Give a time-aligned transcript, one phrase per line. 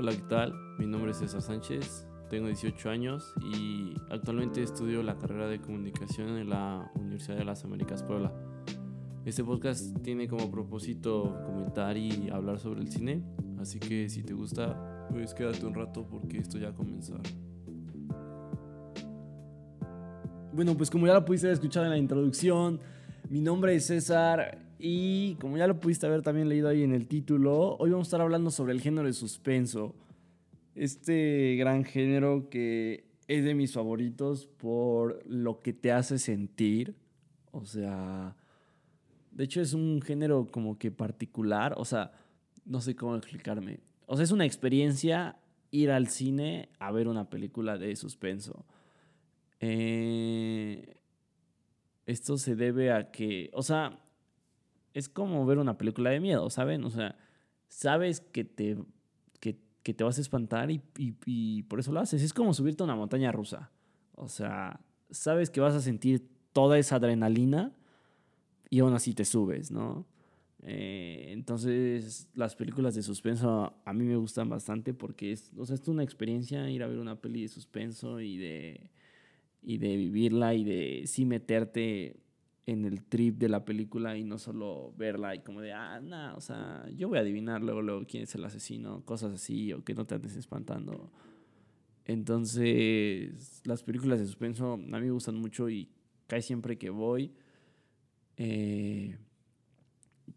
[0.00, 0.54] Hola, ¿qué tal?
[0.78, 6.38] Mi nombre es César Sánchez, tengo 18 años y actualmente estudio la carrera de comunicación
[6.38, 8.32] en la Universidad de las Américas Puebla.
[9.24, 13.24] Este podcast tiene como propósito comentar y hablar sobre el cine,
[13.58, 17.20] así que si te gusta, pues quédate un rato porque esto ya comenzar.
[20.52, 22.78] Bueno, pues como ya lo pudiste haber escuchado en la introducción,
[23.28, 27.08] mi nombre es César y como ya lo pudiste haber también leído ahí en el
[27.08, 29.94] título, hoy vamos a estar hablando sobre el género de suspenso.
[30.74, 36.94] Este gran género que es de mis favoritos por lo que te hace sentir.
[37.50, 38.36] O sea,
[39.32, 41.74] de hecho es un género como que particular.
[41.76, 42.12] O sea,
[42.64, 43.80] no sé cómo explicarme.
[44.06, 48.64] O sea, es una experiencia ir al cine a ver una película de suspenso.
[49.60, 50.96] Eh,
[52.06, 53.98] esto se debe a que, o sea,
[54.98, 56.84] es como ver una película de miedo, ¿saben?
[56.84, 57.16] O sea,
[57.68, 58.76] sabes que te,
[59.40, 60.82] que, te vas a espantar y,
[61.24, 62.22] y, por eso lo haces.
[62.22, 63.70] Es como subirte a una montaña rusa.
[64.16, 67.72] O sea, sabes que vas a sentir toda esa adrenalina
[68.68, 70.04] y aún así te subes, ¿no?
[70.62, 75.76] Eh, entonces, las películas de suspenso a mí me gustan bastante porque es, o sea,
[75.76, 78.90] es una experiencia ir a ver una peli de suspenso y de,
[79.62, 82.16] y de vivirla y de sí meterte
[82.68, 86.36] en el trip de la película y no solo verla y como de, ah, no,
[86.36, 89.82] o sea, yo voy a adivinar luego, luego quién es el asesino, cosas así, o
[89.82, 91.10] que no te andes espantando.
[92.04, 95.88] Entonces, las películas de suspenso a mí me gustan mucho y
[96.26, 97.32] casi siempre que voy,
[98.36, 99.16] eh,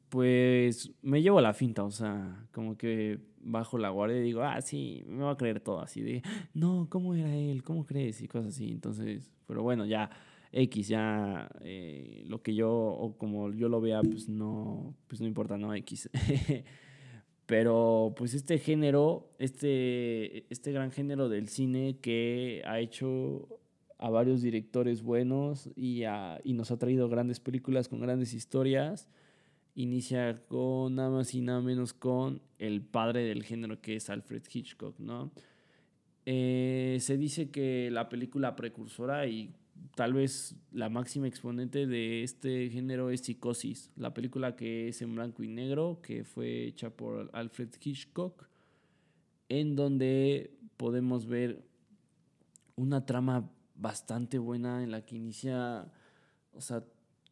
[0.07, 4.61] pues me llevo la finta, o sea, como que bajo la guardia y digo, ah,
[4.61, 7.61] sí, me va a creer todo, así de, no, ¿cómo era él?
[7.61, 8.21] ¿Cómo crees?
[8.21, 8.71] Y cosas así.
[8.71, 10.09] Entonces, pero bueno, ya
[10.51, 15.27] X, ya eh, lo que yo, o como yo lo vea, pues no, pues no
[15.27, 16.09] importa, no X.
[17.45, 23.59] Pero pues este género, este, este gran género del cine que ha hecho
[23.99, 26.03] a varios directores buenos y,
[26.43, 29.09] y nos ha traído grandes películas con grandes historias,
[29.75, 34.43] inicia con nada más y nada menos con el padre del género que es Alfred
[34.49, 35.31] Hitchcock, ¿no?
[36.25, 39.53] Eh, se dice que la película precursora y
[39.95, 45.15] tal vez la máxima exponente de este género es Psicosis, la película que es en
[45.15, 48.47] blanco y negro, que fue hecha por Alfred Hitchcock,
[49.49, 51.63] en donde podemos ver
[52.75, 55.91] una trama bastante buena en la que inicia,
[56.53, 56.83] o sea,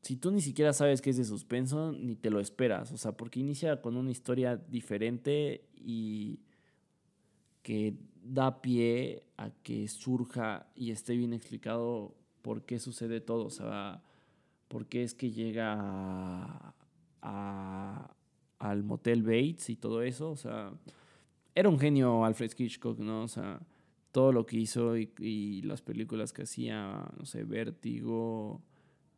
[0.01, 3.13] si tú ni siquiera sabes que es de suspenso, ni te lo esperas, o sea,
[3.13, 6.39] porque inicia con una historia diferente y
[7.61, 12.15] que da pie a que surja y esté bien explicado
[12.49, 14.01] por qué sucede todo, o sea,
[14.69, 16.73] por qué es que llega
[17.21, 20.73] al motel Bates y todo eso, o sea,
[21.53, 23.21] era un genio Alfred Hitchcock, ¿no?
[23.21, 23.61] O sea,
[24.11, 28.63] todo lo que hizo y, las películas que hacía, no sé, Vértigo,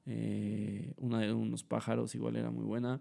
[0.08, 3.00] eh, una de unos pájaros igual era muy buena.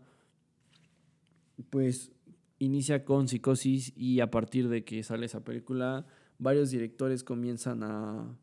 [1.70, 2.12] Pues
[2.60, 6.06] inicia con Psicosis y a partir de que sale esa película,
[6.38, 8.38] varios directores comienzan a,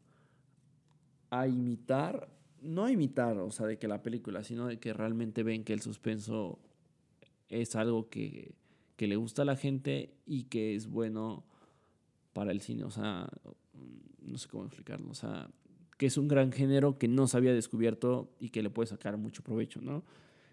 [1.29, 2.29] a imitar,
[2.61, 5.73] no a imitar, o sea, de que la película, sino de que realmente ven que
[5.73, 6.59] el suspenso
[7.49, 8.55] es algo que,
[8.95, 11.45] que le gusta a la gente y que es bueno
[12.33, 13.29] para el cine, o sea,
[14.21, 15.49] no sé cómo explicarlo, o sea,
[15.97, 19.17] que es un gran género que no se había descubierto y que le puede sacar
[19.17, 20.03] mucho provecho, ¿no?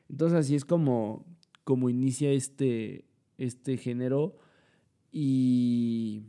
[0.09, 1.27] Entonces así es como,
[1.65, 3.05] como inicia este,
[3.37, 4.37] este género
[5.13, 6.23] y,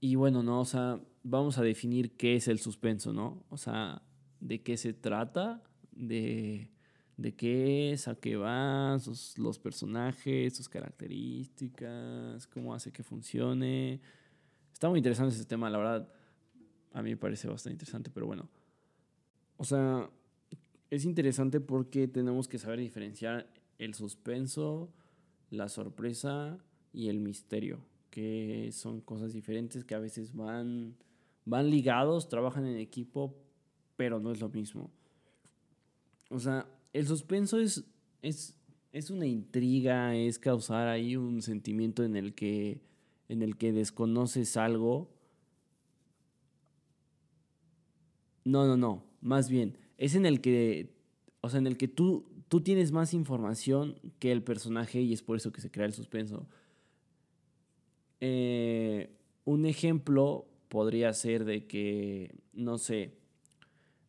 [0.00, 0.60] y bueno, ¿no?
[0.60, 3.44] O sea, vamos a definir qué es el suspenso, ¿no?
[3.50, 4.02] O sea,
[4.40, 6.70] de qué se trata, de,
[7.16, 9.00] de qué es, a qué van,
[9.36, 14.00] los personajes, sus características, cómo hace que funcione.
[14.72, 16.12] Está muy interesante ese tema, la verdad.
[16.92, 18.48] A mí me parece bastante interesante, pero bueno.
[19.56, 20.08] O sea,
[20.90, 24.92] es interesante porque tenemos que saber diferenciar el suspenso,
[25.50, 26.58] la sorpresa
[26.92, 30.96] y el misterio, que son cosas diferentes que a veces van
[31.48, 33.34] van ligados, trabajan en equipo,
[33.96, 34.90] pero no es lo mismo.
[36.30, 37.84] O sea, el suspenso es,
[38.22, 38.54] es,
[38.92, 42.82] es una intriga, es causar ahí un sentimiento en el que,
[43.28, 45.10] en el que desconoces algo.
[48.44, 50.94] No, no, no, más bien, es en el que,
[51.40, 55.22] o sea, en el que tú, tú tienes más información que el personaje y es
[55.22, 56.46] por eso que se crea el suspenso.
[58.20, 63.18] Eh, un ejemplo podría ser de que, no sé,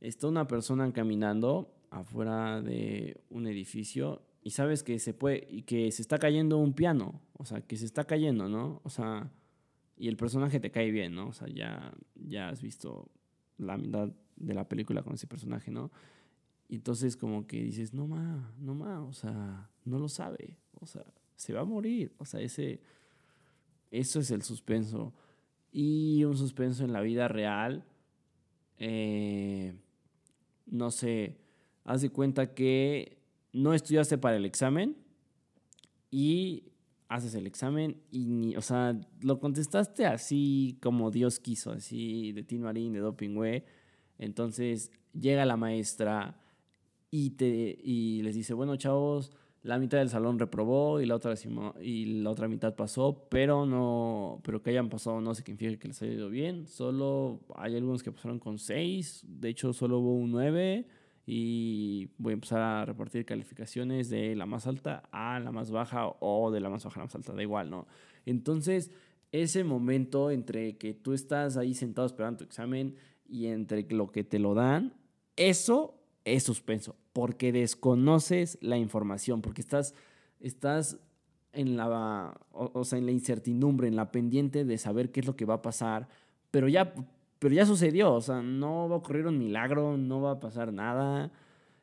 [0.02, 5.92] está una persona caminando afuera de un edificio y sabes que se puede, y que
[5.92, 8.82] se está cayendo un piano, o sea, que se está cayendo, ¿no?
[8.84, 9.32] O sea,
[9.98, 11.28] y el personaje te cae bien, ¿no?
[11.28, 13.12] O sea, ya, ya has visto
[13.58, 15.92] la mitad de la película con ese personaje, ¿no?
[16.70, 20.86] Y entonces como que dices, no ma, no ma, o sea, no lo sabe, o
[20.86, 21.04] sea,
[21.36, 22.82] se va a morir, o sea, ese,
[23.92, 25.14] eso es el suspenso.
[25.72, 27.86] Y un suspenso en la vida real,
[28.78, 29.76] eh,
[30.66, 31.38] no sé,
[31.84, 33.20] haz de cuenta que
[33.54, 34.96] no estudiaste para el examen
[36.12, 36.72] y
[37.08, 42.44] haces el examen y ni, o sea, lo contestaste así como Dios quiso, así de
[42.44, 43.64] Tim Marín, de Doping Way.
[44.20, 46.40] Entonces llega la maestra
[47.10, 49.32] y, te, y les dice, bueno, chavos,
[49.62, 51.34] la mitad del salón reprobó y la otra,
[51.82, 56.02] y la otra mitad pasó, pero no, pero que hayan pasado no significa que les
[56.02, 56.66] haya ido bien.
[56.66, 60.88] Solo hay algunos que pasaron con 6, de hecho solo hubo un 9
[61.26, 66.08] y voy a empezar a repartir calificaciones de la más alta a la más baja
[66.20, 67.86] o de la más baja a la más alta, da igual, ¿no?
[68.26, 68.92] Entonces,
[69.32, 72.96] ese momento entre que tú estás ahí sentado esperando tu examen
[73.28, 74.94] y entre lo que te lo dan,
[75.36, 79.94] eso es suspenso, porque desconoces la información, porque estás,
[80.40, 81.00] estás
[81.54, 85.36] en la, o, sea, en la incertidumbre, en la pendiente de saber qué es lo
[85.36, 86.08] que va a pasar,
[86.52, 86.94] pero ya
[87.40, 90.74] pero ya sucedió, o sea, no va a ocurrir un milagro, no va a pasar
[90.74, 91.32] nada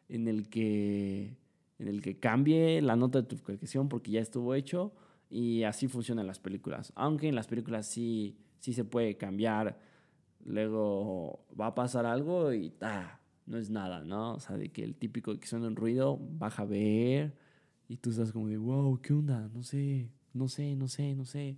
[0.08, 1.34] en el que,
[1.78, 4.92] en el que cambie la nota de tu calificación porque ya estuvo hecho
[5.30, 6.92] y así funcionan las películas.
[6.94, 9.78] Aunque en las películas sí, sí se puede cambiar,
[10.44, 14.34] luego va a pasar algo y ah, no es nada, ¿no?
[14.34, 17.34] O sea, de que el típico que suena un ruido, baja a ver
[17.88, 19.48] y tú estás como de, wow, ¿qué onda?
[19.54, 21.56] No sé, no sé, no sé, no sé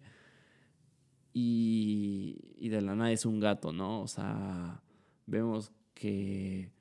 [1.40, 4.02] y, de la nada es un gato, ¿no?
[4.02, 4.82] O sea,
[5.26, 6.72] vemos que,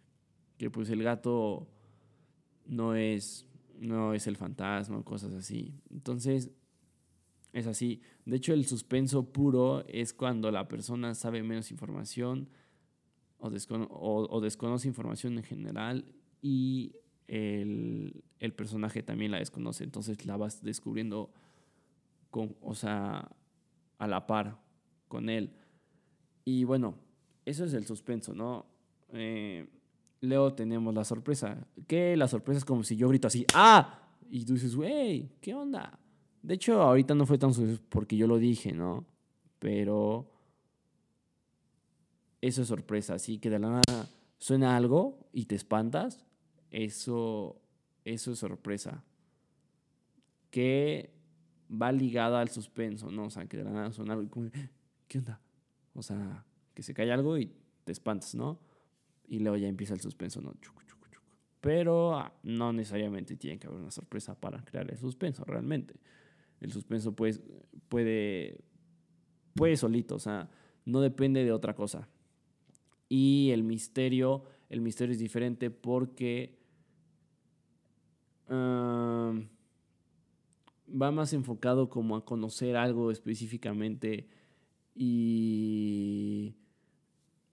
[0.57, 1.67] que pues el gato
[2.65, 3.47] no es,
[3.79, 5.75] no es el fantasma, cosas así.
[5.91, 6.51] Entonces,
[7.53, 8.01] es así.
[8.25, 12.49] De hecho, el suspenso puro es cuando la persona sabe menos información
[13.39, 16.05] o, o, desconoce información en general
[16.41, 16.95] y
[17.27, 19.83] el, el, personaje también la desconoce.
[19.83, 21.31] Entonces la vas descubriendo
[22.29, 23.29] con, o sea,
[23.97, 24.59] a la par
[25.07, 25.51] con él.
[26.45, 26.95] Y bueno,
[27.45, 28.65] eso es el suspenso, ¿no?
[29.09, 29.67] Eh,
[30.21, 31.67] luego tenemos la sorpresa.
[31.87, 33.99] Que la sorpresa es como si yo grito así, ¡ah!
[34.29, 35.99] Y dices, güey, ¿qué onda?
[36.41, 37.51] De hecho, ahorita no fue tan
[37.89, 39.05] porque yo lo dije, ¿no?
[39.59, 40.29] Pero
[42.41, 43.15] eso es sorpresa.
[43.15, 46.25] Así que de la nada suena algo y te espantas.
[46.71, 47.61] Eso,
[48.05, 49.03] eso es sorpresa.
[50.51, 51.13] Que
[51.69, 53.25] va ligada al suspenso, ¿no?
[53.25, 54.49] O sea, que de la nada suena algo y como,
[55.07, 55.41] ¿qué onda?
[55.93, 57.53] O sea, que se cae algo y
[57.83, 58.59] te espantas, ¿no?
[59.27, 60.53] Y luego ya empieza el suspenso, ¿no?
[61.59, 65.95] Pero ah, no necesariamente tiene que haber una sorpresa para crear el suspenso, realmente.
[66.61, 67.41] El suspenso pues,
[67.89, 68.59] puede,
[69.53, 70.49] puede solito, o sea,
[70.85, 72.07] no depende de otra cosa.
[73.09, 76.57] Y el misterio, el misterio es diferente porque...
[80.89, 84.29] Va más enfocado como a conocer algo específicamente
[84.95, 86.55] y,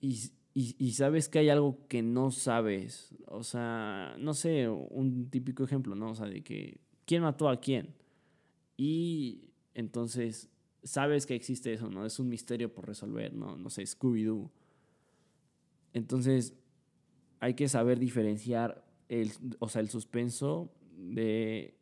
[0.01, 3.15] y, sabes que hay algo que no sabes.
[3.27, 6.12] O sea, no sé, un típico ejemplo, ¿no?
[6.12, 7.95] O sea, de que quién mató a quién.
[8.77, 10.49] Y entonces
[10.83, 12.07] sabes que existe eso, ¿no?
[12.07, 13.57] Es un misterio por resolver, ¿no?
[13.57, 14.50] No sé, Scooby-Doo.
[15.95, 16.55] Entonces
[17.41, 21.79] hay que saber diferenciar el, o sea, el suspenso de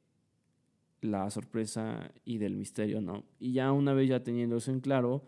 [1.01, 3.25] la sorpresa y del misterio, ¿no?
[3.41, 5.25] Y ya una vez ya teniendo eso en claro,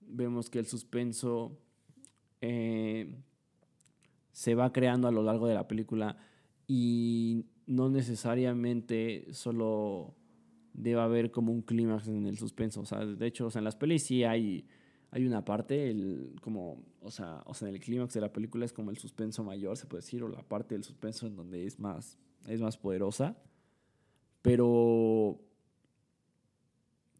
[0.00, 1.58] vemos que el suspenso
[2.42, 3.16] eh,
[4.32, 6.18] se va creando a lo largo de la película
[6.66, 10.14] y no necesariamente solo
[10.72, 12.80] debe haber como un clímax en el suspenso.
[12.80, 14.66] O sea, de hecho, o sea, en las pelis sí hay,
[15.10, 18.64] hay una parte, el, como, o sea, o sea, en el clímax de la película
[18.64, 21.66] es como el suspenso mayor, se puede decir, o la parte del suspenso en donde
[21.66, 23.36] es más, es más poderosa.
[24.42, 25.40] Pero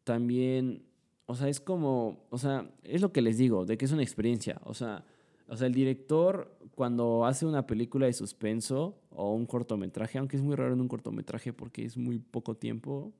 [0.04, 0.84] también,
[1.26, 4.02] o sea, es como, o sea, es lo que les digo, de que es una
[4.02, 4.60] experiencia.
[4.64, 5.04] O sea,
[5.50, 10.42] o sea, el director cuando hace una película de suspenso o un cortometraje, aunque es
[10.42, 13.12] muy raro en un cortometraje porque es muy poco tiempo,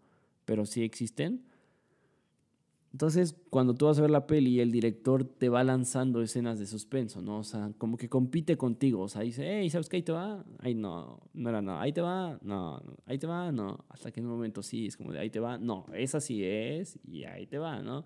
[0.45, 1.45] pero sí existen,
[2.92, 6.66] entonces, cuando tú vas a ver la peli, el director te va lanzando escenas de
[6.66, 7.38] suspenso, ¿no?
[7.38, 9.02] O sea, como que compite contigo.
[9.02, 9.99] O sea, dice, hey, ¿sabes qué?
[9.99, 10.44] Ahí te va.
[10.59, 11.78] Ahí no, no era no.
[11.78, 12.38] Ahí te va.
[12.42, 13.52] No, ahí te va.
[13.52, 13.85] No.
[13.88, 15.56] Hasta que en un momento sí, es como de ahí te va.
[15.56, 18.04] No, esa sí es y ahí te va, ¿no?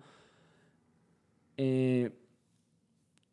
[1.57, 2.11] Eh,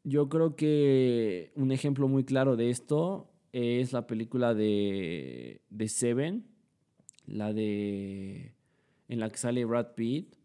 [0.05, 6.47] yo creo que un ejemplo muy claro de esto es la película de, de Seven,
[7.27, 8.55] la de
[9.09, 10.42] en la que sale Brad Pitt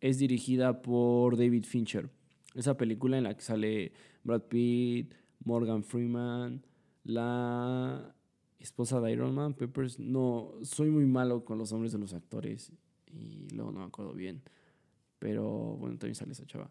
[0.00, 2.10] es dirigida por David Fincher.
[2.54, 3.92] Esa película en la que sale
[4.24, 5.14] Brad Pitt,
[5.44, 6.64] Morgan Freeman,
[7.04, 8.14] la
[8.58, 9.98] esposa de Iron Man, Peppers.
[9.98, 12.72] No, soy muy malo con los nombres de los actores
[13.06, 14.42] y luego no me acuerdo bien.
[15.18, 16.70] Pero bueno, también sale esa chava.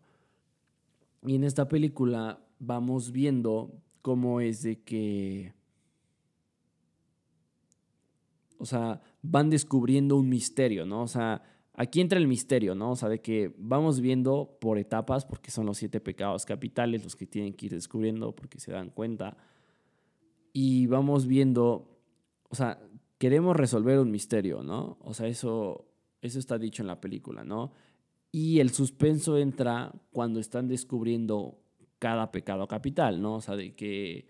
[1.26, 5.54] Y en esta película vamos viendo cómo es de que...
[8.60, 11.04] O sea, van descubriendo un misterio, ¿no?
[11.04, 11.44] O sea,
[11.78, 12.92] aquí entra el misterio, ¿no?
[12.92, 17.16] O sea, de que vamos viendo por etapas, porque son los siete pecados capitales los
[17.16, 19.38] que tienen que ir descubriendo, porque se dan cuenta.
[20.52, 22.02] Y vamos viendo,
[22.50, 22.80] o sea,
[23.20, 24.98] queremos resolver un misterio, ¿no?
[25.02, 25.86] O sea, eso,
[26.22, 27.72] eso está dicho en la película, ¿no?
[28.32, 31.62] Y el suspenso entra cuando están descubriendo
[32.00, 33.36] cada pecado capital, ¿no?
[33.36, 34.28] O sea, de que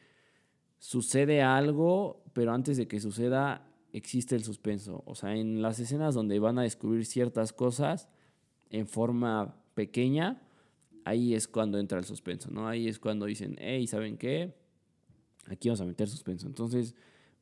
[0.80, 3.67] sucede algo, pero antes de que suceda
[3.98, 5.04] existe el suspenso.
[5.06, 8.10] O sea, en las escenas donde van a descubrir ciertas cosas
[8.70, 10.42] en forma pequeña,
[11.04, 12.68] ahí es cuando entra el suspenso, ¿no?
[12.68, 14.56] Ahí es cuando dicen, hey, ¿saben qué?
[15.48, 16.48] Aquí vamos a meter suspenso.
[16.48, 16.96] Entonces,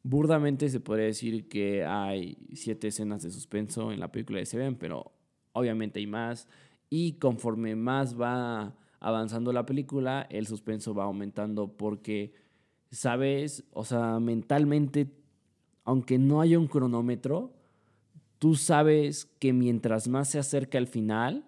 [0.03, 4.75] burdamente se podría decir que hay siete escenas de suspenso en la película de Seven,
[4.75, 5.11] pero
[5.53, 6.47] obviamente hay más.
[6.89, 12.33] Y conforme más va avanzando la película, el suspenso va aumentando porque,
[12.91, 15.11] sabes, o sea, mentalmente
[15.85, 17.53] aunque no haya un cronómetro,
[18.39, 21.45] tú sabes que mientras más se acerca al final,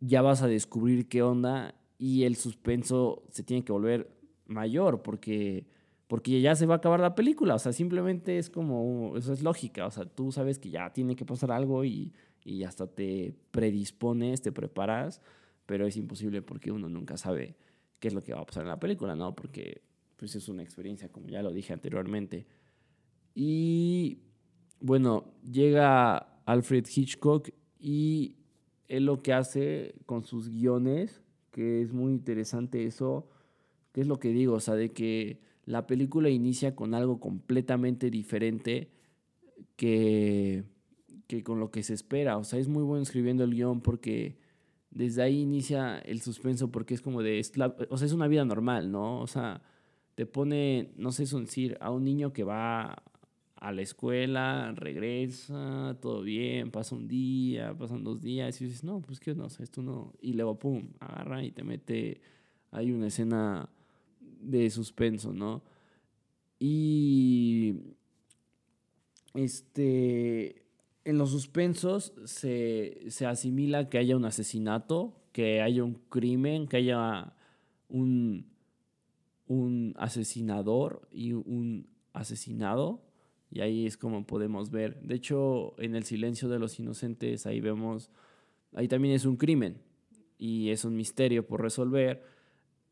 [0.00, 4.10] ya vas a descubrir qué onda y el suspenso se tiene que volver
[4.46, 5.66] mayor porque,
[6.08, 7.54] porque ya se va a acabar la película.
[7.54, 9.86] O sea, simplemente es como, eso es lógica.
[9.86, 12.12] O sea, tú sabes que ya tiene que pasar algo y,
[12.44, 15.20] y hasta te predispones, te preparas,
[15.66, 17.56] pero es imposible porque uno nunca sabe
[18.00, 19.36] qué es lo que va a pasar en la película, ¿no?
[19.36, 19.82] Porque
[20.20, 22.46] pues es una experiencia, como ya lo dije anteriormente.
[23.34, 24.18] Y
[24.78, 27.48] bueno, llega Alfred Hitchcock
[27.78, 28.36] y
[28.86, 33.30] él lo que hace con sus guiones, que es muy interesante eso,
[33.92, 38.10] que es lo que digo, o sea, de que la película inicia con algo completamente
[38.10, 38.90] diferente
[39.76, 40.64] que,
[41.28, 42.36] que con lo que se espera.
[42.36, 44.36] O sea, es muy bueno escribiendo el guion porque
[44.90, 47.40] desde ahí inicia el suspenso porque es como de,
[47.88, 49.22] o sea, es una vida normal, ¿no?
[49.22, 49.62] O sea,
[50.20, 53.02] te pone, no sé decir, a un niño que va
[53.56, 59.00] a la escuela, regresa, todo bien, pasa un día, pasan dos días, y dices, no,
[59.00, 60.12] pues qué no, esto no.
[60.20, 62.20] Y luego, pum, agarra y te mete,
[62.70, 63.70] hay una escena
[64.20, 65.62] de suspenso, ¿no?
[66.58, 67.76] Y.
[69.32, 70.66] Este.
[71.06, 77.32] En los suspensos se asimila que haya un asesinato, que haya un crimen, que haya
[77.88, 78.49] un,
[79.50, 83.02] un asesinador y un asesinado.
[83.50, 85.00] Y ahí es como podemos ver.
[85.02, 88.12] De hecho, en el silencio de los inocentes, ahí vemos,
[88.74, 89.82] ahí también es un crimen
[90.38, 92.22] y es un misterio por resolver.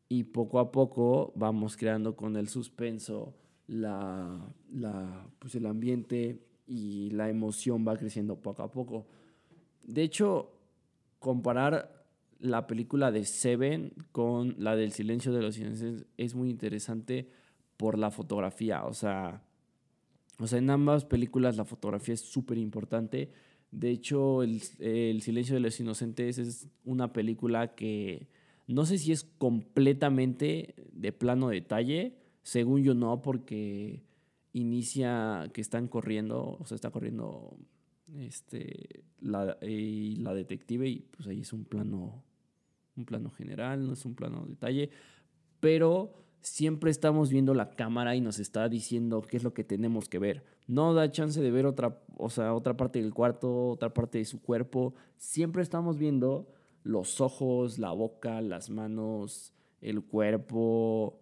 [0.08, 3.36] Y poco a poco vamos creando con el suspenso
[3.68, 9.06] la, la, pues el ambiente y la emoción va creciendo poco a poco.
[9.84, 10.50] De hecho,
[11.20, 11.97] comparar
[12.40, 17.28] la película de Seven con la del Silencio de los Inocentes es muy interesante
[17.76, 18.84] por la fotografía.
[18.84, 19.42] O sea,
[20.38, 23.30] o sea en ambas películas la fotografía es súper importante.
[23.70, 28.28] De hecho, el, el, Silencio de los Inocentes es una película que
[28.66, 32.16] no sé si es completamente de plano detalle.
[32.42, 34.02] Según yo no, porque
[34.52, 37.56] inicia que están corriendo, o sea, está corriendo
[38.16, 42.24] este, la, la detective y pues ahí es un plano
[42.98, 44.90] un plano general, no es un plano detalle,
[45.60, 50.08] pero siempre estamos viendo la cámara y nos está diciendo qué es lo que tenemos
[50.08, 50.44] que ver.
[50.66, 54.24] No da chance de ver otra, o sea, otra parte del cuarto, otra parte de
[54.24, 54.94] su cuerpo.
[55.16, 56.48] Siempre estamos viendo
[56.82, 61.20] los ojos, la boca, las manos, el cuerpo,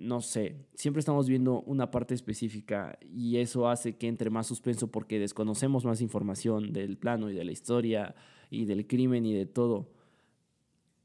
[0.00, 4.90] no sé, siempre estamos viendo una parte específica y eso hace que entre más suspenso
[4.90, 8.14] porque desconocemos más información del plano y de la historia
[8.48, 9.90] y del crimen y de todo.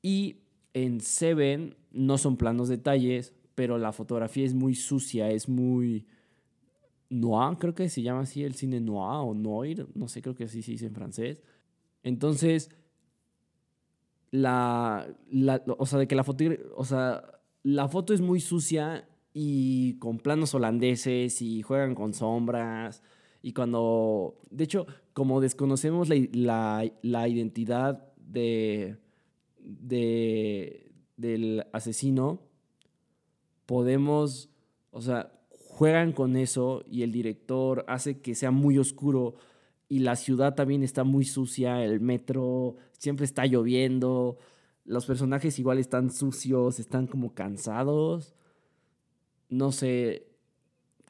[0.06, 0.44] Y
[0.76, 6.06] en Seven no son planos detalles, pero la fotografía es muy sucia, es muy
[7.10, 10.44] noir, creo que se llama así el cine noir o noir, no sé, creo que
[10.44, 11.42] así se dice en francés.
[12.04, 12.70] Entonces,
[14.30, 15.08] la,
[15.76, 16.46] o sea, de que la foto,
[16.76, 23.02] o sea, la foto es muy sucia y con planos holandeses y juegan con sombras.
[23.42, 29.00] Y cuando, de hecho, como desconocemos la, la identidad de,
[29.66, 32.42] de, del asesino,
[33.66, 34.50] podemos,
[34.92, 39.36] o sea, juegan con eso y el director hace que sea muy oscuro
[39.90, 44.38] y la ciudad también está muy sucia, el metro siempre está lloviendo,
[44.86, 48.36] los personajes igual están sucios, están como cansados.
[49.50, 50.28] No sé,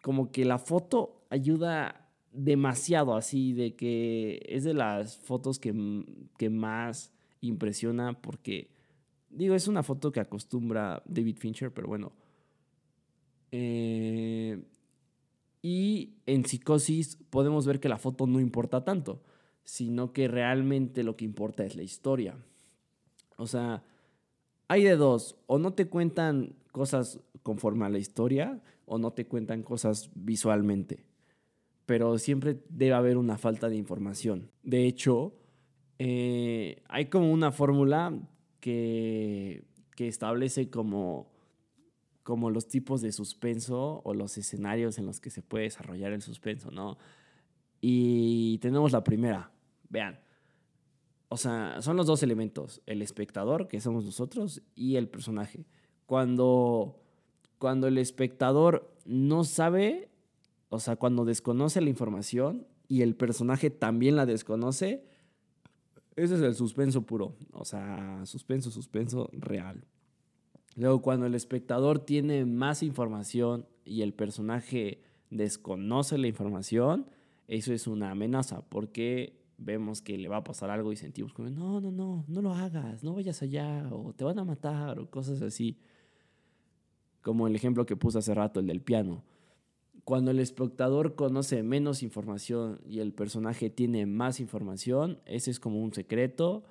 [0.01, 5.73] como que la foto ayuda demasiado así, de que es de las fotos que,
[6.37, 7.14] que más
[7.47, 8.69] impresiona porque,
[9.29, 12.11] digo, es una foto que acostumbra David Fincher, pero bueno.
[13.51, 14.63] Eh,
[15.61, 19.23] y en psicosis podemos ver que la foto no importa tanto,
[19.63, 22.37] sino que realmente lo que importa es la historia.
[23.37, 23.83] O sea,
[24.67, 29.25] hay de dos, o no te cuentan cosas conforme a la historia, o no te
[29.25, 31.03] cuentan cosas visualmente.
[31.85, 34.51] Pero siempre debe haber una falta de información.
[34.63, 35.33] De hecho,
[35.99, 38.17] eh, hay como una fórmula
[38.59, 39.63] que,
[39.95, 41.33] que establece como
[42.25, 46.23] como los tipos de suspenso o los escenarios en los que se puede desarrollar el
[46.23, 46.97] suspenso, ¿no?
[47.81, 49.51] Y tenemos la primera,
[49.89, 50.19] vean.
[51.29, 55.67] O sea, son los dos elementos, el espectador, que somos nosotros, y el personaje.
[56.07, 56.99] Cuando,
[57.59, 60.09] cuando el espectador no sabe,
[60.69, 65.05] o sea, cuando desconoce la información y el personaje también la desconoce,
[66.15, 67.35] ese es el suspenso puro.
[67.51, 69.83] O sea, suspenso, suspenso real.
[70.75, 77.07] Luego, cuando el espectador tiene más información y el personaje desconoce la información,
[77.47, 81.49] eso es una amenaza, porque vemos que le va a pasar algo y sentimos como,
[81.49, 85.09] no, no, no, no lo hagas, no vayas allá, o te van a matar, o
[85.09, 85.77] cosas así.
[87.21, 89.23] Como el ejemplo que puse hace rato, el del piano.
[90.05, 95.83] Cuando el espectador conoce menos información y el personaje tiene más información, ese es como
[95.83, 96.63] un secreto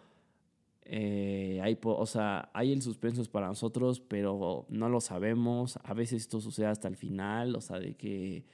[0.87, 5.79] eh, hay, o sea, hay el suspenso para nosotros, pero no lo sabemos.
[5.83, 8.45] A veces esto sucede hasta el final, o sea, de que,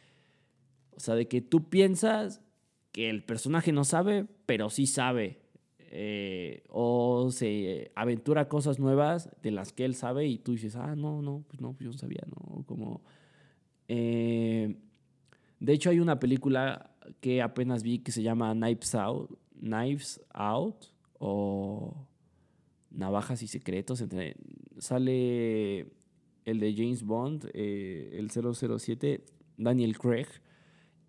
[0.92, 2.40] o sea, de que tú piensas
[2.92, 5.40] que el personaje no sabe, pero sí sabe.
[5.92, 10.94] Eh, o se aventura cosas nuevas de las que él sabe y tú dices, ah,
[10.94, 12.64] no, no, pues no, pues yo no sabía, ¿no?
[12.64, 13.02] Como...
[13.92, 14.76] Eh,
[15.58, 20.86] de hecho, hay una película que apenas vi que se llama Knives Out, Knives Out
[21.18, 22.06] o
[22.92, 24.00] Navajas y Secretos.
[24.00, 24.36] Entre,
[24.78, 25.88] sale
[26.44, 29.24] el de James Bond, eh, el 007,
[29.56, 30.28] Daniel Craig.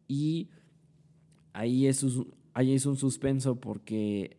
[0.07, 0.49] Y
[1.53, 2.03] ahí es,
[2.55, 4.37] ahí es un suspenso porque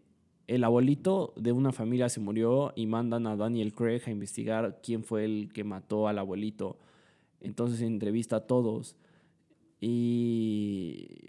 [0.48, 5.04] el abuelito de una familia se murió y mandan a Daniel Craig a investigar quién
[5.04, 6.80] fue el que mató al abuelito.
[7.42, 8.96] Entonces entrevista a todos.
[9.80, 11.28] Y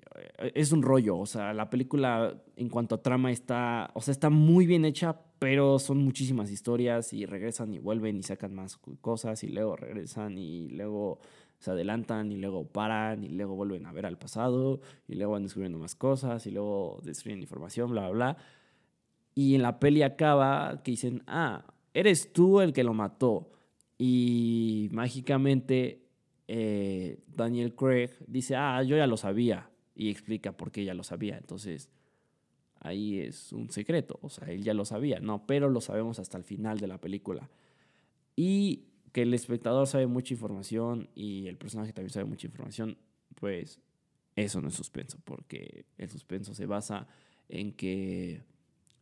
[0.53, 4.29] es un rollo, o sea, la película en cuanto a trama está, o sea, está
[4.29, 9.43] muy bien hecha, pero son muchísimas historias y regresan y vuelven y sacan más cosas
[9.43, 11.19] y luego regresan y luego
[11.57, 15.43] se adelantan y luego paran y luego vuelven a ver al pasado y luego van
[15.43, 18.37] descubriendo más cosas y luego destruyen información, bla, bla, bla.
[19.33, 23.49] Y en la peli acaba que dicen, ah, eres tú el que lo mató.
[23.97, 26.02] Y mágicamente
[26.55, 29.71] eh, Daniel Craig dice, ah, yo ya lo sabía.
[29.95, 31.35] Y explica por qué ya lo sabía.
[31.35, 31.89] Entonces
[32.79, 36.37] ahí es un secreto, o sea, él ya lo sabía, no, pero lo sabemos hasta
[36.37, 37.49] el final de la película.
[38.35, 42.97] Y que el espectador sabe mucha información y el personaje también sabe mucha información,
[43.35, 43.79] pues
[44.35, 47.07] eso no es suspenso, porque el suspenso se basa
[47.49, 48.43] en que,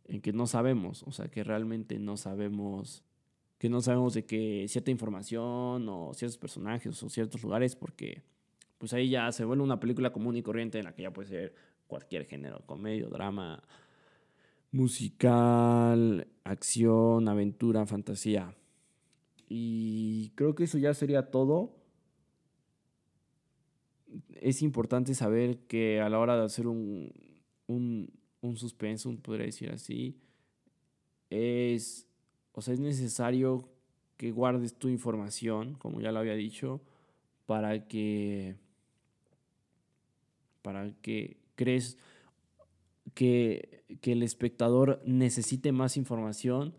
[0.05, 3.03] en que no sabemos, o sea, que realmente no sabemos,
[3.61, 8.23] que no sabemos de que cierta información o ciertos personajes o ciertos lugares, porque
[8.79, 11.29] pues ahí ya se vuelve una película común y corriente en la que ya puede
[11.29, 11.53] ser
[11.85, 13.61] cualquier género, comedia, drama,
[14.71, 18.55] musical, acción, aventura, fantasía.
[19.47, 21.75] Y creo que eso ya sería todo.
[24.41, 27.13] Es importante saber que a la hora de hacer un,
[27.67, 30.19] un, un suspenso, podría decir así,
[31.29, 32.10] es,
[32.53, 33.69] o sea, es necesario
[34.17, 36.81] que guardes tu información, como ya lo había dicho,
[37.45, 38.55] para que,
[40.61, 41.97] para que crees
[43.13, 46.75] que, el espectador necesite más información,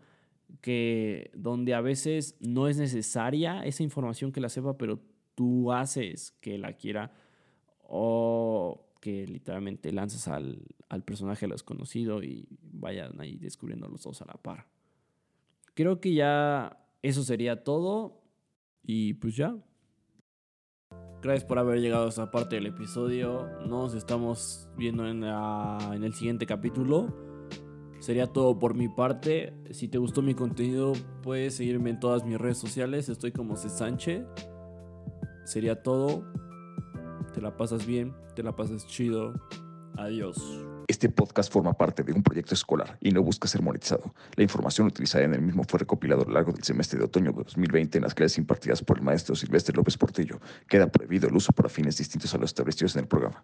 [0.61, 4.99] que donde a veces no es necesaria esa información que la sepa, pero
[5.35, 7.11] tú haces que la quiera
[7.81, 14.25] o que literalmente lanzas al, al personaje desconocido y vayan ahí descubriendo los dos a
[14.25, 14.72] la par.
[15.73, 18.21] Creo que ya eso sería todo
[18.83, 19.55] y pues ya,
[21.23, 23.47] Gracias por haber llegado a esta parte del episodio.
[23.65, 27.15] Nos estamos viendo en, en el siguiente capítulo.
[27.99, 29.53] Sería todo por mi parte.
[29.71, 33.07] Si te gustó mi contenido, puedes seguirme en todas mis redes sociales.
[33.07, 33.69] Estoy como C.
[33.69, 34.25] Sánchez.
[35.45, 36.25] Sería todo.
[37.33, 39.33] te la pasas bien, te la pasas chido.
[39.95, 40.72] Adiós.
[40.93, 44.13] Este podcast forma parte de un proyecto escolar y no busca ser monetizado.
[44.35, 47.31] La información utilizada en el mismo fue recopilada a lo largo del semestre de otoño
[47.31, 50.39] de 2020 en las clases impartidas por el maestro Silvestre López Portillo.
[50.67, 53.43] Queda prohibido el uso para fines distintos a los establecidos en el programa.